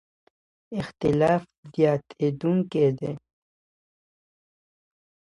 [0.79, 1.41] اختلاف
[1.73, 3.11] زیاتېدونکی دی.